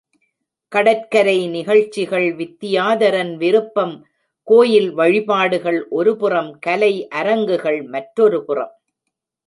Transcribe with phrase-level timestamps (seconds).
[0.71, 3.95] கடற்கரை நிகழ்ச்சிகள் வித்தியாதரன் விருப்பம்
[4.47, 8.73] கோயில் வழிபாடுகள் ஒருபுறம் கலை அரங்குகள் மற்றொருபுறம்.